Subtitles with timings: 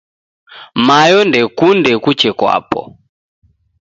[0.87, 2.81] Mayo ndekunde kuche kwapo.